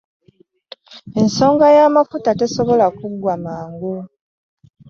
[1.21, 3.93] Ensonga y'amafuta tesobola kuggwa mangu.